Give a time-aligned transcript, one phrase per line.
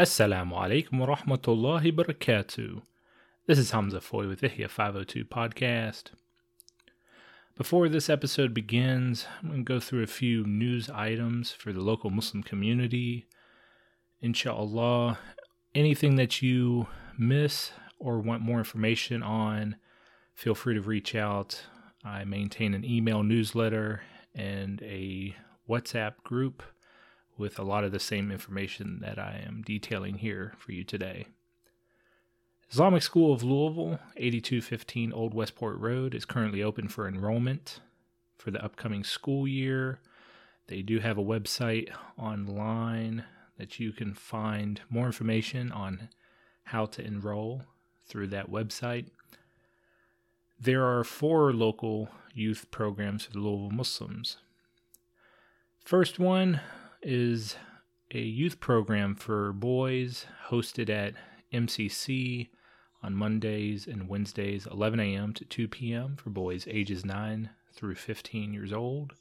[0.00, 2.80] Assalamu alaikum wa rahmatullahi barakatuh.
[3.46, 6.04] This is Hamza Foy with the Ihya 502 Podcast.
[7.54, 11.82] Before this episode begins, I'm going to go through a few news items for the
[11.82, 13.26] local Muslim community.
[14.22, 15.18] Inshallah,
[15.74, 16.86] anything that you
[17.18, 19.76] miss or want more information on,
[20.32, 21.60] feel free to reach out.
[22.02, 24.00] I maintain an email newsletter
[24.34, 25.36] and a
[25.68, 26.62] WhatsApp group
[27.40, 31.26] with a lot of the same information that I am detailing here for you today.
[32.70, 37.80] Islamic School of Louisville, 8215 Old Westport Road, is currently open for enrollment
[38.36, 39.98] for the upcoming school year.
[40.68, 43.24] They do have a website online
[43.56, 46.10] that you can find more information on
[46.64, 47.62] how to enroll
[48.06, 49.06] through that website.
[50.60, 54.36] There are four local youth programs for the Louisville Muslims.
[55.84, 56.60] First one
[57.02, 57.56] is
[58.12, 61.14] a youth program for boys hosted at
[61.52, 62.48] MCC
[63.02, 65.32] on Mondays and Wednesdays, 11 a.m.
[65.34, 66.16] to 2 p.m.
[66.16, 69.14] for boys ages 9 through 15 years old.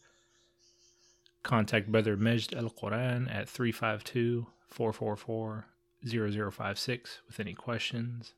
[1.44, 5.68] Contact Brother Majd Al Quran at 352 444
[6.06, 8.34] 0056 with any questions.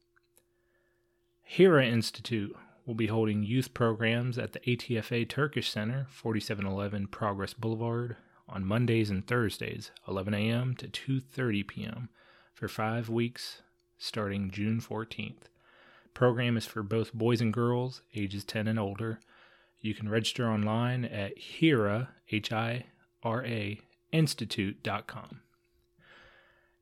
[1.43, 8.15] Hira Institute will be holding youth programs at the ATFA Turkish Center, 4711 Progress Boulevard,
[8.51, 10.75] on Mondays and Thursdays, 11 a.m.
[10.75, 12.09] to 2:30 p.m.
[12.53, 13.61] for 5 weeks
[13.97, 15.43] starting June 14th.
[16.13, 19.19] Program is for both boys and girls ages 10 and older.
[19.79, 22.85] You can register online at HIRA, H I
[23.23, 23.79] R A,
[24.11, 25.41] institute.com.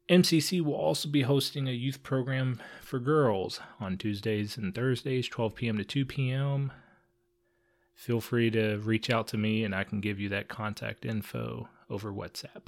[0.10, 5.56] MCC will also be hosting a youth program for girls on Tuesdays and Thursdays, 12
[5.56, 5.78] p.m.
[5.78, 6.72] to 2 p.m
[8.00, 11.68] feel free to reach out to me and I can give you that contact info
[11.90, 12.68] over WhatsApp.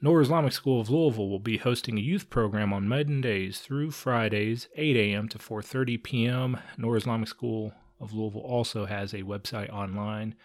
[0.00, 4.68] Nur Islamic School of Louisville will be hosting a youth program on Mondays through Fridays,
[4.76, 5.28] 8 a.m.
[5.30, 6.58] to 4:30 p.m.
[6.78, 10.36] Nur Islamic School of Louisville also has a website online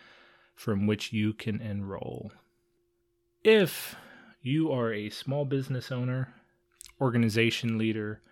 [0.55, 2.31] from which you can enroll.
[3.43, 3.95] If
[4.41, 6.33] you are a small business owner,
[6.99, 8.23] organization leader,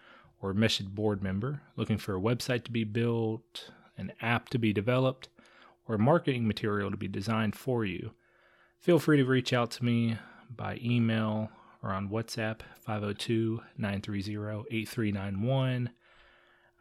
[0.42, 4.74] or masjid board member looking for a website to be built, an app to be
[4.74, 5.30] developed,
[5.88, 8.12] or marketing material to be designed for you,
[8.80, 10.18] feel free to reach out to me
[10.56, 11.50] by email
[11.84, 15.90] or on WhatsApp 502 930 8391.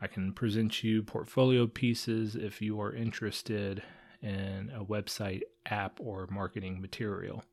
[0.01, 3.83] I can present you portfolio pieces if you are interested
[4.23, 7.45] in a website, app, or marketing material.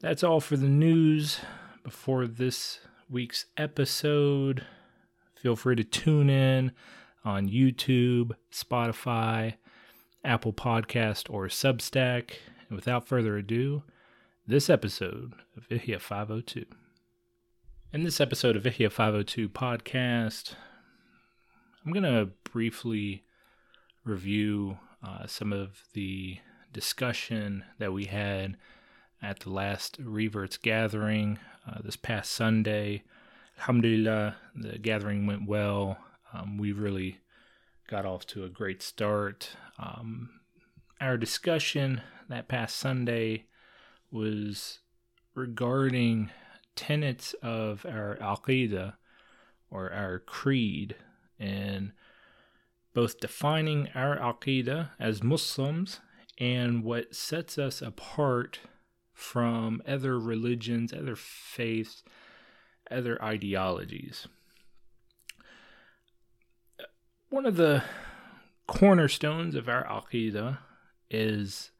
[0.00, 1.40] That's all for the news
[1.82, 4.64] before this week's episode.
[5.34, 6.72] Feel free to tune in
[7.28, 9.54] on YouTube, Spotify,
[10.24, 12.30] Apple Podcast, or Substack.
[12.68, 13.82] And without further ado,
[14.46, 16.64] this episode of Ihya 502.
[17.92, 20.54] In this episode of Ihya 502 podcast,
[21.84, 23.24] I'm going to briefly
[24.04, 26.38] review uh, some of the
[26.72, 28.56] discussion that we had
[29.20, 33.02] at the last Reverts gathering uh, this past Sunday.
[33.58, 35.98] Alhamdulillah, the gathering went well.
[36.32, 37.18] Um, we really
[37.88, 39.56] got off to a great start.
[39.78, 40.30] Um,
[41.00, 43.46] our discussion that past Sunday
[44.10, 44.80] was
[45.34, 46.30] regarding
[46.76, 48.94] tenets of our Al Aqidah
[49.70, 50.96] or our creed
[51.38, 51.92] and
[52.94, 56.00] both defining our Al Aqidah as Muslims
[56.38, 58.60] and what sets us apart
[59.14, 62.02] from other religions, other faiths,
[62.90, 64.28] other ideologies
[67.30, 67.82] one of the
[68.66, 70.58] cornerstones of our Aqidah
[71.10, 71.70] is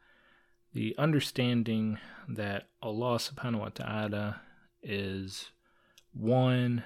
[0.74, 1.98] the understanding
[2.28, 4.40] that Allah subhanahu wa ta'ala
[4.82, 5.50] is
[6.12, 6.84] one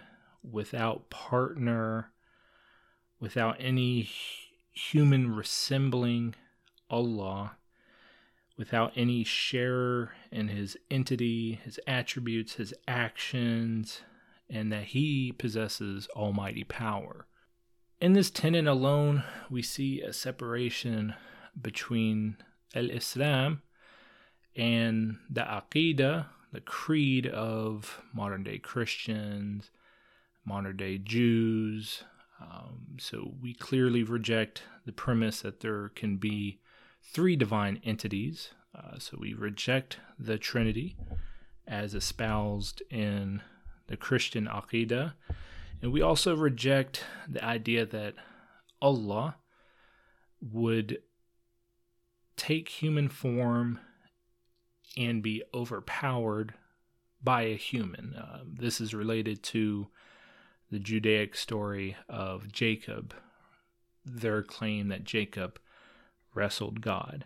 [0.48, 2.12] without partner,
[3.18, 4.08] without any
[4.72, 6.34] human resembling
[6.88, 7.56] Allah,
[8.56, 14.02] without any sharer in his entity, his attributes, his actions,
[14.48, 17.26] and that he possesses almighty power.
[18.02, 21.14] In this tenet alone, we see a separation
[21.60, 22.36] between
[22.74, 23.62] Al Islam
[24.56, 29.70] and the Aqidah, the creed of modern day Christians,
[30.44, 32.02] modern day Jews.
[32.40, 36.58] Um, so we clearly reject the premise that there can be
[37.04, 38.50] three divine entities.
[38.74, 40.96] Uh, so we reject the Trinity
[41.68, 43.42] as espoused in
[43.86, 45.12] the Christian Aqidah.
[45.82, 48.14] And we also reject the idea that
[48.80, 49.36] Allah
[50.40, 50.98] would
[52.36, 53.80] take human form
[54.96, 56.54] and be overpowered
[57.22, 58.14] by a human.
[58.14, 59.88] Uh, this is related to
[60.70, 63.14] the Judaic story of Jacob,
[64.04, 65.58] their claim that Jacob
[66.34, 67.24] wrestled God.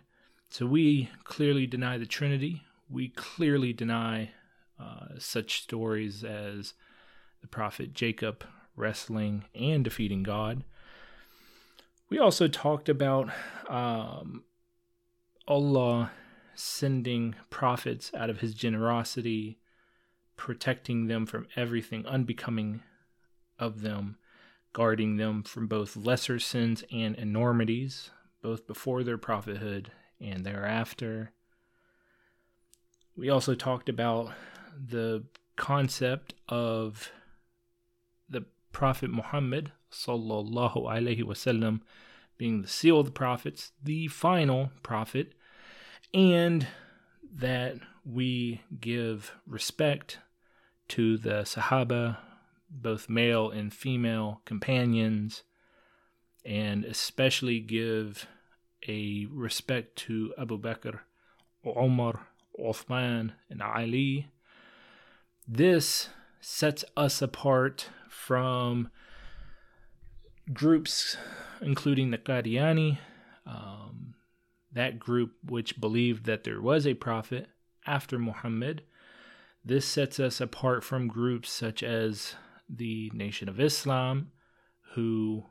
[0.49, 2.63] So we clearly deny the Trinity.
[2.89, 4.31] We clearly deny
[4.79, 6.73] uh, such stories as
[7.41, 8.43] the prophet Jacob
[8.75, 10.63] wrestling and defeating God.
[12.09, 13.29] We also talked about
[13.67, 14.43] um,
[15.47, 16.11] Allah
[16.55, 19.59] sending prophets out of his generosity,
[20.37, 22.81] protecting them from everything unbecoming
[23.59, 24.17] of them,
[24.73, 28.11] guarding them from both lesser sins and enormities,
[28.41, 29.91] both before their prophethood
[30.21, 31.31] and thereafter.
[33.15, 34.31] We also talked about
[34.73, 35.23] the
[35.55, 37.11] concept of
[38.77, 41.81] Prophet Muhammad sallallahu alaihi wasallam
[42.37, 45.33] being the seal of the prophets, the final prophet,
[46.13, 46.67] and
[47.33, 50.19] that we give respect
[50.89, 52.17] to the Sahaba,
[52.69, 55.41] both male and female companions,
[56.45, 58.27] and especially give
[58.87, 60.99] a respect to Abu Bakr,
[61.65, 62.27] Umar,
[62.63, 64.27] Uthman, and Ali.
[65.47, 66.09] This
[66.39, 68.89] sets us apart from
[70.51, 71.17] groups
[71.61, 72.97] including the Qadiani,
[73.45, 74.15] um,
[74.71, 77.47] that group which believed that there was a prophet
[77.85, 78.83] after Muhammad.
[79.63, 82.35] This sets us apart from groups such as
[82.69, 84.31] the Nation of Islam,
[84.93, 85.45] who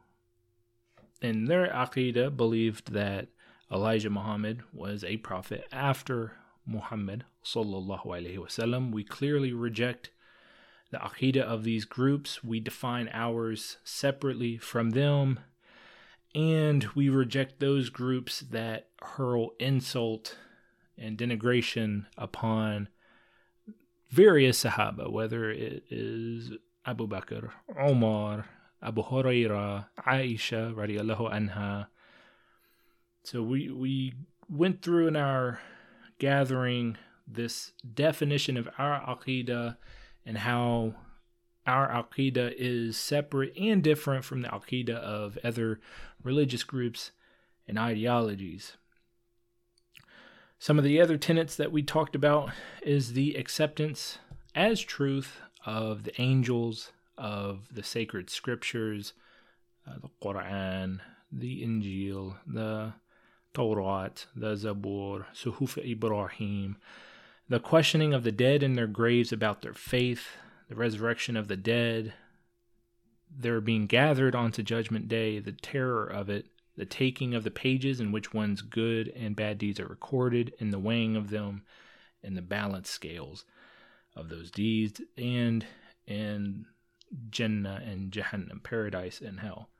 [1.21, 3.29] in their Aqidah believed that
[3.71, 6.33] Elijah Muhammad was a prophet after
[6.67, 7.25] Muhammad.
[8.93, 10.11] We clearly reject
[10.91, 12.44] the Aqidah of these groups.
[12.44, 15.41] We define ours separately from them.
[16.35, 20.37] And we reject those groups that hurl insult
[20.99, 22.88] and denigration upon
[24.11, 26.53] various Sahaba, whether it is
[26.85, 27.50] Abu Bakr,
[27.81, 28.47] Umar,
[28.83, 31.88] Abu Huraira, Aisha, radiallahu anha.
[33.25, 34.12] So we, we
[34.49, 35.61] went through in our
[36.19, 36.97] gathering
[37.27, 39.77] this definition of our Aqidah
[40.26, 40.94] and how
[41.67, 45.81] our Aqidah is separate and different from the Aqidah of other
[46.23, 47.12] religious groups
[47.67, 48.76] and ideologies.
[50.58, 52.50] Some of the other tenets that we talked about
[52.82, 54.19] is the acceptance
[54.55, 59.12] as truth of the angels, of the sacred scriptures,
[59.87, 61.00] uh, the Quran,
[61.31, 62.94] the Injil, the
[63.52, 66.76] Torah, the Zabur, Suhuf Ibrahim,
[67.49, 70.37] the questioning of the dead in their graves about their faith,
[70.69, 72.13] the resurrection of the dead,
[73.31, 76.47] their being gathered onto Judgment Day, the terror of it,
[76.77, 80.73] the taking of the pages in which one's good and bad deeds are recorded, and
[80.73, 81.63] the weighing of them,
[82.23, 83.45] and the balance scales
[84.15, 85.65] of those deeds, and
[86.07, 86.67] in
[87.31, 89.71] Jannah and Jahannam, paradise and hell.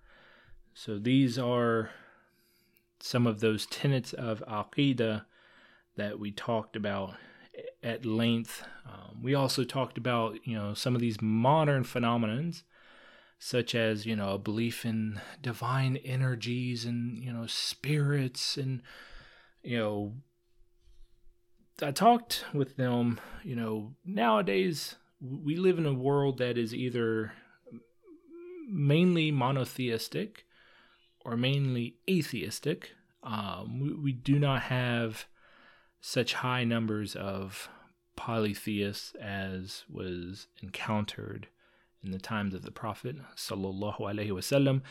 [0.75, 1.91] So these are
[3.01, 5.25] some of those tenets of Aqidah
[5.97, 7.15] that we talked about
[7.83, 8.65] at length.
[8.87, 12.63] Um, we also talked about, you know, some of these modern phenomenons,
[13.39, 18.83] such as, you know, a belief in divine energies and, you know, spirits and,
[19.63, 20.13] you know,
[21.83, 27.33] I talked with them, you know, nowadays we live in a world that is either
[28.69, 30.45] mainly monotheistic
[31.25, 32.93] or mainly atheistic.
[33.23, 35.27] Um, we, we do not have
[36.01, 37.69] such high numbers of
[38.17, 41.49] polytheists as was encountered
[42.03, 44.83] in the times of the Prophet sallallahu alaihi wasallam.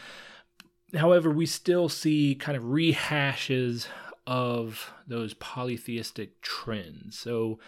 [0.94, 3.88] However, we still see kind of rehashes
[4.28, 7.18] of those polytheistic trends.
[7.18, 7.60] So,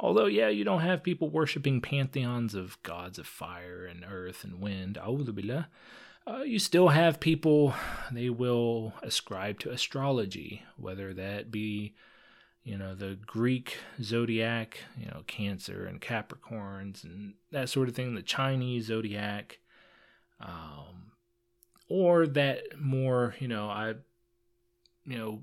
[0.00, 4.60] although yeah, you don't have people worshiping pantheons of gods of fire and earth and
[4.60, 5.68] wind, billah,
[6.26, 7.74] uh, you still have people
[8.10, 11.94] they will ascribe to astrology, whether that be
[12.64, 18.14] you know, the Greek zodiac, you know, Cancer and Capricorns and that sort of thing,
[18.14, 19.58] the Chinese zodiac,
[20.40, 21.12] um,
[21.88, 23.94] or that more, you know, I,
[25.04, 25.42] you know,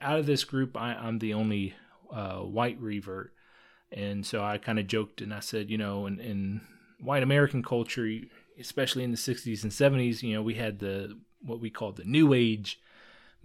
[0.00, 1.74] out of this group, I, I'm the only
[2.12, 3.32] uh, white revert.
[3.92, 6.60] And so I kind of joked and I said, you know, in, in
[6.98, 8.10] white American culture,
[8.58, 12.04] especially in the 60s and 70s, you know, we had the what we called the
[12.04, 12.80] New Age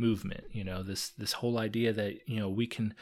[0.01, 2.93] movement you know this this whole idea that you know we can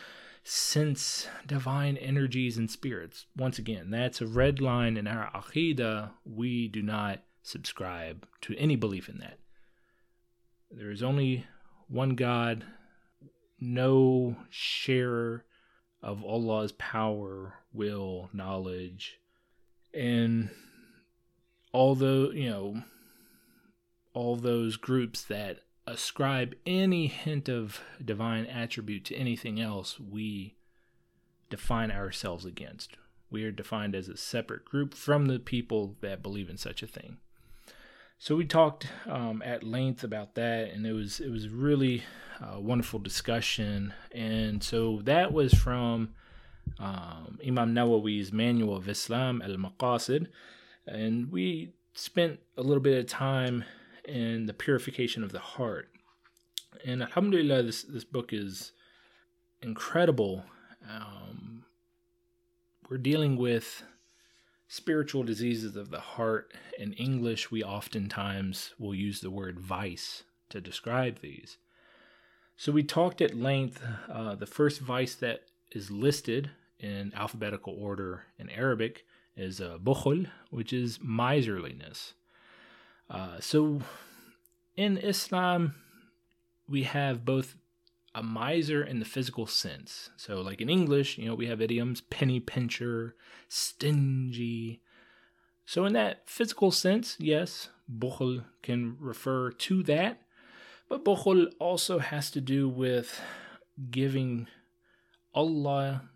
[0.44, 3.25] sense divine energies and spirits.
[3.36, 6.12] Once again that's a red line in our aqidah.
[6.25, 9.38] We do not subscribe to any belief in that.
[10.72, 11.46] There is only
[11.88, 12.65] one god
[13.60, 15.44] no sharer
[16.01, 19.20] of Allah's power, will, knowledge,
[19.94, 20.50] and
[21.74, 22.84] although, you know,
[24.13, 25.60] all those groups that
[25.91, 30.55] ascribe any hint of divine attribute to anything else, we
[31.50, 32.96] define ourselves against.
[33.31, 36.88] We are defined as a separate group from the people that believe in such a
[36.88, 37.17] thing.
[38.17, 42.03] So we talked um, at length about that, and it was it was really
[42.41, 43.93] a wonderful discussion.
[44.12, 46.10] And so that was from
[46.79, 50.27] um, Imam Nawawi's Manual of Islam al Maqasid,
[50.86, 53.63] and we spent a little bit of time
[54.06, 55.89] in the purification of the heart.
[56.86, 58.72] And Alhamdulillah, this this book is
[59.62, 60.44] incredible.
[60.89, 61.65] Um,
[62.89, 63.84] we're dealing with
[64.68, 66.53] spiritual diseases of the heart.
[66.77, 71.58] In English, we oftentimes will use the word vice to describe these.
[72.56, 73.82] So we talked at length.
[74.12, 75.41] Uh, the first vice that
[75.72, 82.13] is listed in alphabetical order in Arabic is uh, bukhul, which is miserliness.
[83.10, 83.82] Uh, so
[84.75, 85.75] in Islam,
[86.68, 87.56] we have both
[88.16, 90.10] a miser in the physical sense.
[90.18, 93.16] So, like in English, you know, we have idioms penny pincher,
[93.48, 94.82] stingy.
[95.66, 100.22] So, in that physical sense, yes, bukhul can refer to that.
[100.88, 103.22] But bukhul also has to do with
[103.92, 104.48] giving
[105.34, 106.10] Allah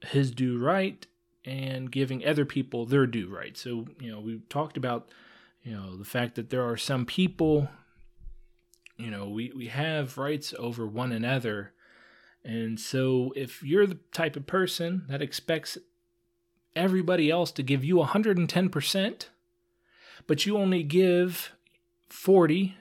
[0.00, 1.04] his due right
[1.44, 3.56] and giving other people their due right.
[3.56, 5.08] So, you know, we talked about,
[5.68, 7.68] you know, the fact that there are some people
[8.96, 11.72] you know, we, we have rights over one another.
[12.44, 15.78] And so if you're the type of person that expects
[16.74, 19.26] everybody else to give you 110%,
[20.26, 21.52] but you only give
[22.08, 22.74] 40,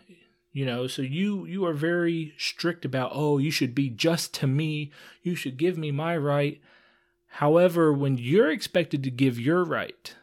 [0.53, 4.47] you know, so you you are very strict about, "Oh, you should be just to
[4.47, 4.91] me.
[5.21, 6.59] You should give me my right."
[7.27, 10.15] However, when you're expected to give your right,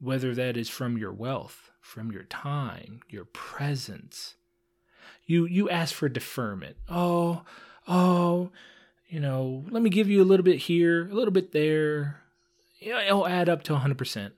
[0.00, 4.34] whether that is from your wealth, from your time, your presence,
[5.24, 6.76] you you ask for deferment.
[6.88, 7.42] Oh,
[7.88, 8.50] oh,
[9.08, 12.22] you know, let me give you a little bit here, a little bit there.
[12.80, 14.32] Yeah, it'll add up to 100%.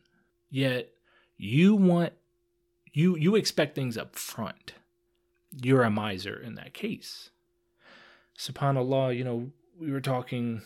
[0.50, 0.90] Yet
[1.36, 2.12] you want
[2.92, 4.74] you you expect things up front.
[5.62, 7.30] You're a miser in that case.
[8.38, 9.50] Subhanallah, you know,
[9.80, 10.62] we were talking,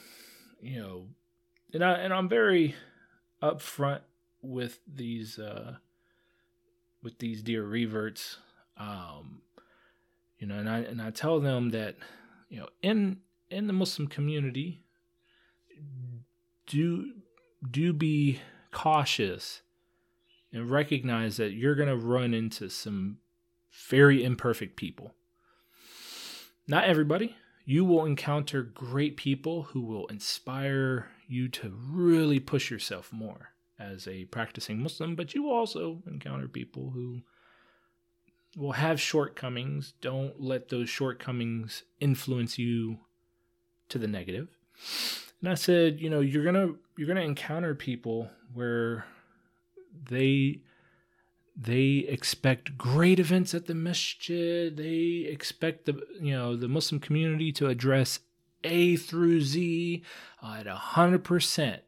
[0.61, 1.07] you know,
[1.73, 2.75] and I and I'm very
[3.43, 4.01] upfront
[4.43, 5.77] with these uh
[7.03, 8.39] with these dear reverts.
[8.77, 9.43] Um
[10.43, 11.95] you know and i and i tell them that
[12.51, 13.19] you know in
[13.49, 14.83] in the muslim community
[16.67, 17.13] do
[17.71, 18.41] do be
[18.73, 19.63] cautious
[20.53, 23.19] and recognize that you're going to run into some
[23.89, 25.15] very imperfect people
[26.67, 33.13] not everybody you will encounter great people who will inspire you to really push yourself
[33.13, 37.23] more as a practicing muslim but you also encounter people who
[38.57, 39.95] will have shortcomings.
[40.01, 42.99] Don't let those shortcomings influence you
[43.89, 44.49] to the negative.
[45.41, 49.07] And I said, you know, you're gonna you're gonna encounter people where
[50.09, 50.61] they
[51.57, 54.77] they expect great events at the masjid.
[54.77, 58.21] They expect the you know the Muslim community to address
[58.65, 60.03] A through Z
[60.43, 61.83] at a hundred percent,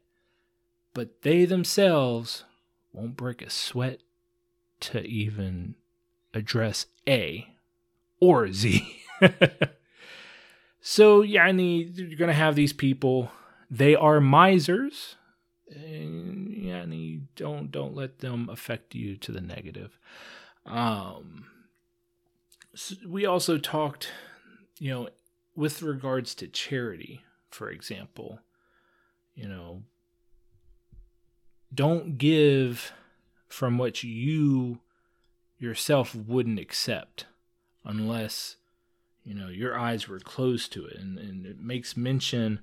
[0.95, 2.45] but they themselves
[2.93, 3.99] won't break a sweat
[4.79, 5.75] to even
[6.33, 7.49] address A
[8.19, 9.01] or Z.
[10.81, 13.29] so, yeah, yani, you're going to have these people.
[13.69, 15.17] They are misers.
[15.69, 19.99] And, yani, don't, don't let them affect you to the negative.
[20.65, 21.47] Um,
[22.73, 24.11] so we also talked,
[24.79, 25.09] you know,
[25.57, 28.39] with regards to charity, for example,
[29.33, 29.83] you know,
[31.75, 32.93] don't give
[33.47, 34.79] from what you
[35.59, 37.25] yourself wouldn't accept
[37.83, 38.57] unless
[39.23, 40.97] you know your eyes were closed to it.
[40.97, 42.61] And, and it makes mention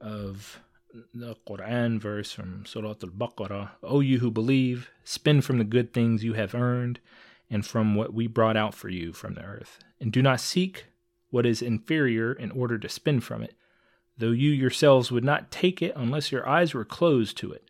[0.00, 0.60] of
[1.14, 6.24] the Quran verse from Surah Al-Baqarah O you who believe spend from the good things
[6.24, 7.00] you have earned
[7.48, 9.78] and from what we brought out for you from the earth.
[10.00, 10.86] And do not seek
[11.30, 13.54] what is inferior in order to spend from it
[14.20, 17.69] though you yourselves would not take it unless your eyes were closed to it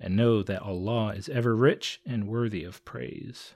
[0.00, 3.54] and know that Allah is ever rich and worthy of praise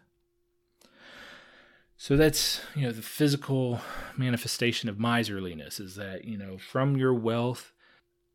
[2.02, 3.80] so that's, you know, the physical
[4.16, 7.72] manifestation of miserliness is that, you know, from your wealth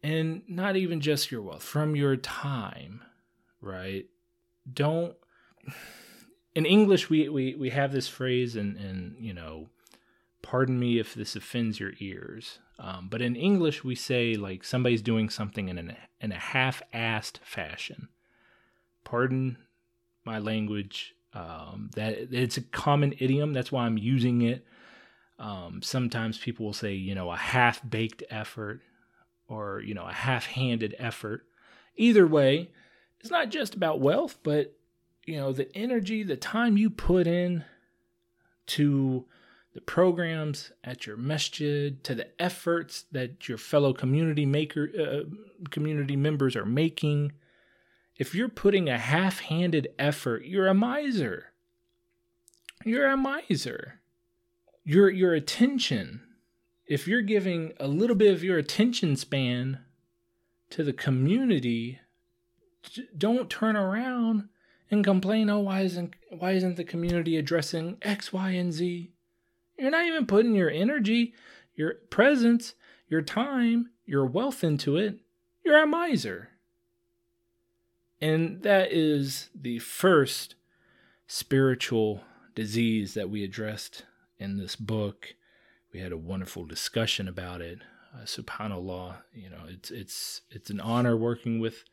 [0.01, 3.01] and not even just your wealth, from your time,
[3.59, 4.05] right?
[4.71, 5.17] Don't
[6.55, 9.67] in English we we, we have this phrase and and you know
[10.41, 12.59] pardon me if this offends your ears.
[12.79, 16.81] Um, but in English, we say like somebody's doing something in, an, in a half
[16.93, 18.09] assed fashion.
[19.03, 19.57] Pardon
[20.25, 21.15] my language.
[21.33, 23.53] Um, that it's a common idiom.
[23.53, 24.65] That's why I'm using it.
[25.39, 28.81] Um, sometimes people will say, you know, a half baked effort
[29.47, 31.43] or, you know, a half handed effort.
[31.95, 32.71] Either way,
[33.19, 34.73] it's not just about wealth, but,
[35.25, 37.65] you know, the energy, the time you put in
[38.67, 39.25] to
[39.77, 45.29] the programs at your masjid, to the efforts that your fellow community maker uh,
[45.69, 47.31] community members are making.
[48.15, 51.53] If you're putting a half-handed effort, you're a miser.
[52.83, 54.01] You're a miser.
[54.83, 56.23] Your your attention,
[56.87, 59.81] if you're giving a little bit of your attention span
[60.71, 61.99] to the community,
[63.15, 64.49] don't turn around
[64.89, 69.13] and complain, "Oh, why isn't why isn't the community addressing X, Y, and Z?"
[69.77, 71.33] You're not even putting your energy,
[71.75, 72.73] your presence,
[73.07, 75.19] your time, your wealth into it.
[75.63, 76.49] You're a miser.
[78.19, 80.55] And that is the first
[81.27, 82.21] spiritual
[82.55, 84.05] disease that we addressed
[84.39, 85.35] in this book.
[85.93, 87.79] We had a wonderful discussion about it.
[88.15, 91.83] Uh, subhanallah, you know, it's it's it's an honor working with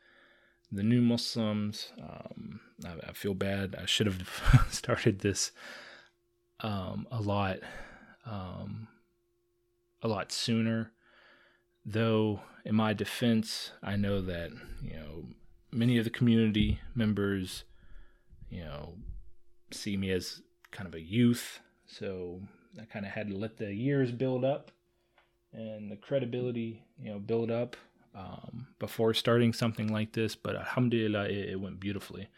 [0.72, 1.92] the new Muslims.
[2.00, 3.76] Um, I, I, feel bad.
[3.80, 5.52] I should have started this
[6.64, 7.58] um, a lot
[8.26, 8.88] um,
[10.02, 10.90] a lot sooner.
[11.84, 14.50] Though, in my defense, I know that
[14.82, 15.24] you know
[15.70, 17.64] many of the community members,
[18.48, 18.94] you know,
[19.70, 20.40] see me as
[20.70, 22.40] kind of a youth, so
[22.80, 24.72] I kind of had to let the years build up
[25.52, 27.76] and the credibility, you know, build up
[28.14, 30.34] um, before starting something like this.
[30.34, 32.28] But alhamdulillah, it, it went beautifully.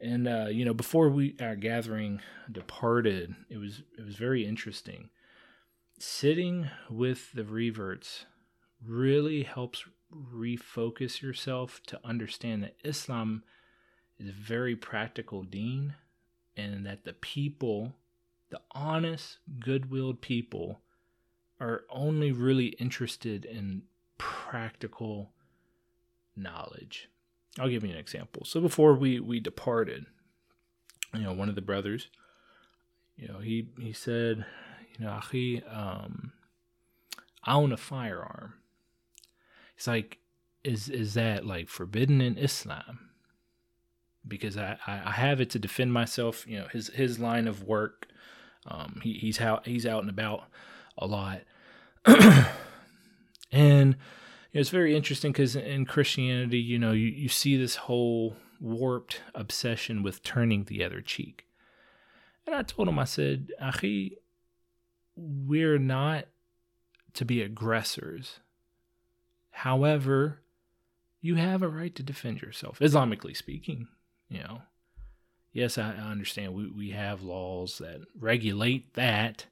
[0.00, 5.10] And uh, you know, before we our gathering departed, it was it was very interesting.
[5.98, 8.26] Sitting with the reverts
[8.84, 9.84] really helps
[10.14, 13.42] refocus yourself to understand that Islam
[14.18, 15.94] is a very practical deen
[16.56, 17.94] and that the people,
[18.50, 20.80] the honest, good-willed people
[21.60, 23.82] are only really interested in
[24.18, 25.30] practical
[26.36, 27.08] knowledge.
[27.58, 28.44] I'll give you an example.
[28.44, 30.06] So before we we departed,
[31.14, 32.08] you know, one of the brothers,
[33.16, 34.44] you know, he he said,
[34.98, 36.32] you know, Achi, um,
[37.44, 38.54] I own a firearm.
[39.76, 40.18] It's like,
[40.64, 43.10] is is that like forbidden in Islam?
[44.26, 46.46] Because I, I have it to defend myself.
[46.46, 48.08] You know, his his line of work,
[48.66, 50.44] um, he, he's out he's out and about
[50.98, 51.42] a lot,
[53.52, 53.96] and
[54.56, 60.02] it's very interesting because in Christianity, you know, you, you see this whole warped obsession
[60.02, 61.46] with turning the other cheek.
[62.46, 64.18] And I told him, I said, Achi,
[65.16, 66.26] we're not
[67.14, 68.40] to be aggressors.
[69.50, 70.40] However,
[71.20, 73.88] you have a right to defend yourself, Islamically speaking,
[74.28, 74.62] you know.
[75.52, 79.46] Yes, I understand we, we have laws that regulate that,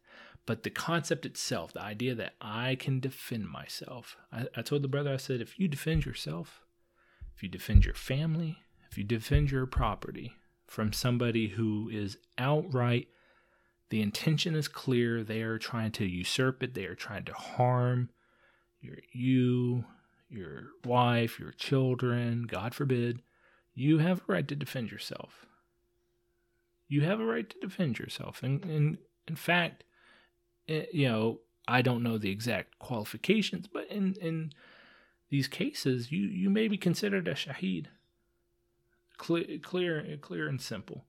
[0.47, 4.89] but the concept itself, the idea that I can defend myself, I, I told the
[4.89, 6.63] brother, I said, if you defend yourself,
[7.35, 8.59] if you defend your family,
[8.91, 10.35] if you defend your property
[10.67, 13.09] from somebody who is outright,
[13.91, 18.11] the intention is clear, they are trying to usurp it, they are trying to harm
[18.81, 19.85] your, you,
[20.29, 23.23] your wife, your children, God forbid,
[23.75, 25.47] you have a right to defend yourself.
[26.87, 28.43] You have a right to defend yourself.
[28.43, 29.85] And, and in fact,
[30.67, 34.53] you know, I don't know the exact qualifications, but in in
[35.31, 37.87] these cases, you you may be considered a shaheed.
[39.17, 41.05] Clear, clear, clear, and simple.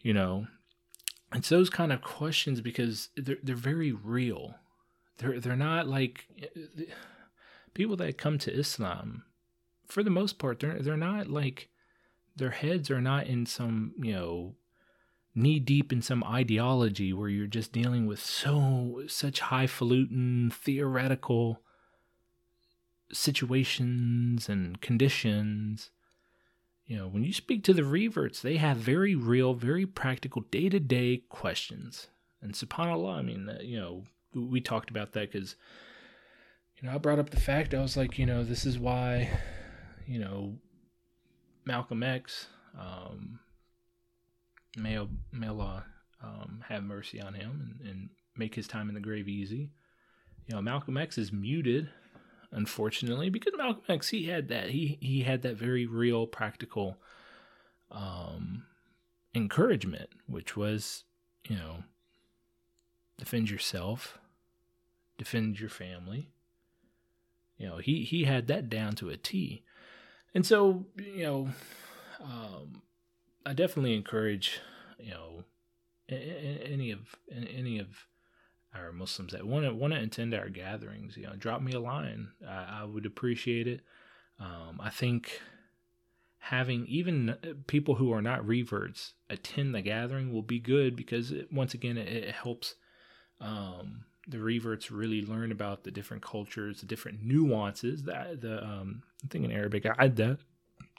[0.00, 0.46] You know,
[1.34, 4.54] it's those kind of questions because they're they're very real.
[5.18, 6.84] They're they're not like eh,
[7.74, 9.24] people that come to Islam.
[9.86, 11.68] For the most part, they're they're not like
[12.36, 14.54] their heads are not in some you know
[15.38, 21.60] knee deep in some ideology where you're just dealing with so such highfalutin theoretical
[23.12, 25.90] situations and conditions.
[26.86, 31.22] You know when you speak to the reverts they have very real very practical day-to-day
[31.28, 32.08] questions.
[32.40, 35.56] And subhanallah i mean uh, you know we talked about that because
[36.76, 39.28] you know i brought up the fact i was like you know this is why
[40.06, 40.54] you know
[41.64, 42.46] malcolm x
[42.78, 43.40] um,
[44.76, 44.98] may,
[45.32, 45.84] may Allah
[46.22, 49.70] um, have mercy on him and, and make his time in the grave easy.
[50.46, 51.90] You know, Malcolm X is muted,
[52.52, 56.96] unfortunately, because Malcolm X he had that he he had that very real, practical
[57.90, 58.64] um,
[59.34, 61.04] encouragement, which was
[61.46, 61.84] you know
[63.18, 64.18] defend yourself,
[65.18, 66.30] defend your family.
[67.58, 69.64] You know, he he had that down to a T.
[70.34, 71.48] And so, you know,
[72.22, 72.82] um,
[73.46, 74.60] I definitely encourage,
[74.98, 75.44] you know,
[76.08, 77.88] any of any of
[78.74, 81.80] our Muslims that want to want to attend our gatherings, you know, drop me a
[81.80, 82.28] line.
[82.46, 83.80] I, I would appreciate it.
[84.38, 85.40] Um, I think
[86.38, 91.52] having even people who are not reverts attend the gathering will be good because it,
[91.52, 92.74] once again it, it helps
[93.40, 99.02] um, the reverts really learn about the different cultures, the different nuances that the um,
[99.24, 100.38] I think in Arabic adda,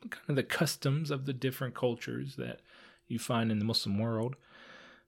[0.09, 2.61] kind of the customs of the different cultures that
[3.07, 4.35] you find in the Muslim world.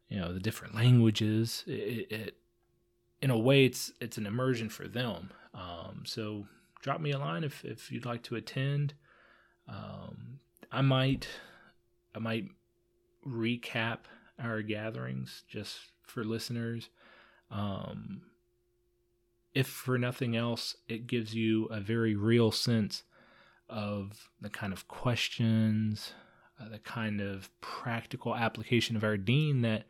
[0.09, 1.63] You know the different languages.
[1.67, 2.37] It, it
[3.21, 5.31] in a way it's it's an immersion for them.
[5.53, 6.47] Um, so
[6.81, 8.93] drop me a line if if you'd like to attend.
[9.67, 10.39] Um,
[10.71, 11.27] I might
[12.13, 12.49] I might
[13.25, 13.99] recap
[14.39, 16.89] our gatherings just for listeners.
[17.49, 18.23] Um,
[19.53, 23.03] if for nothing else, it gives you a very real sense
[23.71, 26.13] of the kind of questions,
[26.59, 29.85] uh, the kind of practical application of our deen that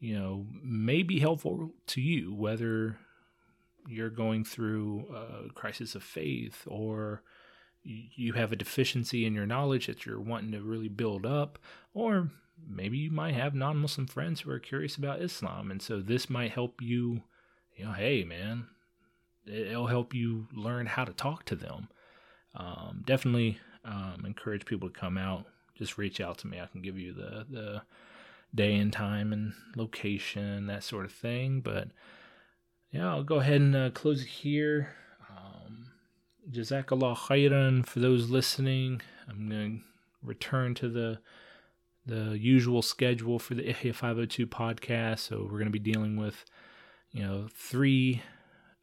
[0.00, 2.98] you know may be helpful to you, whether
[3.86, 7.22] you're going through a crisis of faith or
[7.84, 11.58] you have a deficiency in your knowledge that you're wanting to really build up,
[11.92, 12.30] or
[12.66, 15.70] maybe you might have non Muslim friends who are curious about Islam.
[15.70, 17.22] And so this might help you,
[17.76, 18.68] you know, hey, man,
[19.46, 21.88] it'll help you learn how to talk to them.
[22.54, 25.46] Um, definitely um, encourage people to come out.
[25.76, 26.60] Just reach out to me.
[26.60, 27.82] I can give you the, the
[28.54, 31.60] day and time and location, that sort of thing.
[31.60, 31.88] But
[32.92, 34.94] yeah, I'll go ahead and uh, close it here.
[36.50, 39.00] Jazakallah khairan for those listening.
[39.28, 39.84] I'm going to
[40.22, 41.20] return to the
[42.06, 45.20] the usual schedule for the Ihya 502 podcast.
[45.20, 46.44] So we're going to be dealing with,
[47.12, 48.20] you know, three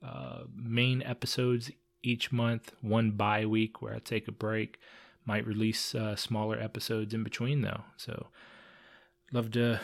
[0.03, 1.69] uh, main episodes
[2.03, 4.79] each month, one bye week where I take a break.
[5.25, 7.81] Might release uh, smaller episodes in between though.
[7.97, 8.27] So
[9.31, 9.79] love to,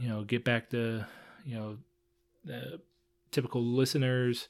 [0.00, 1.04] you know, get back to,
[1.44, 1.78] you know,
[2.44, 2.80] the
[3.32, 4.48] typical listeners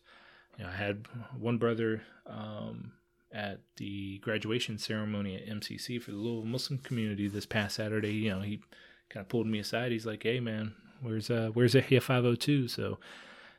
[0.60, 1.06] you know, I had
[1.38, 2.92] one brother um,
[3.32, 8.12] at the graduation ceremony at MCC for the Louisville Muslim community this past Saturday.
[8.12, 8.60] You know, he
[9.08, 9.90] kind of pulled me aside.
[9.90, 12.98] He's like, "Hey, man, where's uh, where's Ihya 502?" So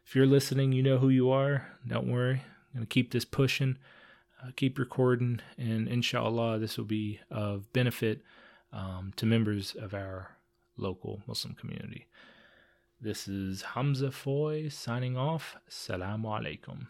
[0.06, 1.68] if you're listening, you know who you are.
[1.88, 2.44] Don't worry.
[2.74, 3.78] I'm gonna keep this pushing.
[4.42, 8.22] Uh, keep recording, and inshallah, this will be of benefit
[8.74, 10.30] um, to members of our
[10.78, 12.08] local Muslim community.
[13.00, 15.58] This is Hamza Foy signing off.
[15.70, 16.88] Assalamu alaikum.